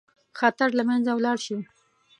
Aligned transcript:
خطر 0.39 0.69
له 0.77 0.83
منځه 0.89 1.11
ولاړ 1.13 1.37
شي. 1.45 1.57